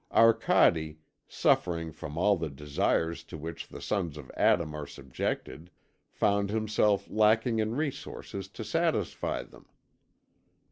[0.11, 0.97] Arcade,
[1.27, 5.69] suffering from all the desires to which the sons of Adam are subjected,
[6.09, 9.67] found himself lacking in resources to satisfy them.